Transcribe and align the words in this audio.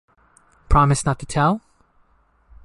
Promise 0.67 1.05
not 1.05 1.19
to 1.19 1.27
tell? 1.27 1.61